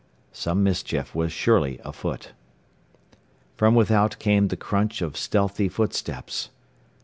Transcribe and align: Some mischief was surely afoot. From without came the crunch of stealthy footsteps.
Some 0.33 0.63
mischief 0.63 1.13
was 1.13 1.31
surely 1.31 1.79
afoot. 1.85 2.31
From 3.55 3.75
without 3.75 4.17
came 4.17 4.47
the 4.47 4.57
crunch 4.57 4.99
of 5.03 5.15
stealthy 5.15 5.69
footsteps. 5.69 6.49